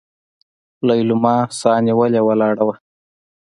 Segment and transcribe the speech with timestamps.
[0.87, 2.75] ليلما سانيولې ولاړه وه.